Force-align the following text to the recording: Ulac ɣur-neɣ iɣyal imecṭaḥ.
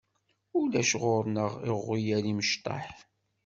Ulac 0.59 0.91
ɣur-neɣ 1.01 1.51
iɣyal 1.69 2.25
imecṭaḥ. 2.31 2.85